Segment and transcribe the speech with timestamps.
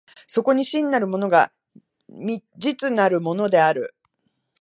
[0.25, 1.53] そこに真なるものが
[2.57, 3.93] 実なるものである。